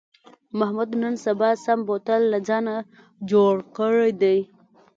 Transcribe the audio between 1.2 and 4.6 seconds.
سبا سم بوتل له ځانه جوړ کړی دی.